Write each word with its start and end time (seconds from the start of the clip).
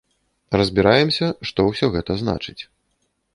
Разбіраемся, 0.59 1.25
што 1.51 1.67
ўсё 1.69 1.91
гэта 1.97 2.11
значыць. 2.23 2.57